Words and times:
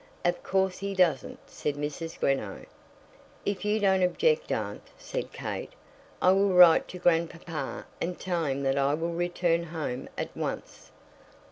"Of 0.25 0.41
course 0.41 0.79
he 0.79 0.95
doesn't," 0.95 1.37
said 1.45 1.75
Mrs. 1.75 2.19
Greenow. 2.19 2.65
"If 3.45 3.63
you 3.63 3.79
don't 3.79 4.01
object, 4.01 4.51
aunt," 4.51 4.81
said 4.97 5.31
Kate, 5.31 5.73
"I 6.23 6.31
will 6.31 6.53
write 6.53 6.87
to 6.87 6.97
grandpapa 6.97 7.85
and 8.01 8.19
tell 8.19 8.45
him 8.45 8.63
that 8.63 8.79
I 8.79 8.95
will 8.95 9.13
return 9.13 9.65
home 9.65 10.09
at 10.17 10.35
once." 10.35 10.89